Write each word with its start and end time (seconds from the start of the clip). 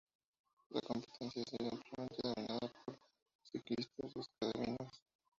La 0.71 0.81
competencia 0.81 1.43
ha 1.43 1.49
sido 1.51 1.69
ampliamente 1.71 2.15
dominada 2.23 2.73
por 2.85 2.97
ciclistas 3.43 4.11
escandinavos. 4.15 4.99